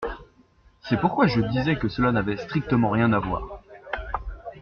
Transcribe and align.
C’est 0.81 0.99
pourquoi 0.99 1.27
je 1.27 1.41
disais 1.41 1.75
que 1.75 1.87
cela 1.87 2.11
n’avait 2.11 2.35
strictement 2.37 2.89
rien 2.89 3.13
à 3.13 3.19
voir. 3.19 3.61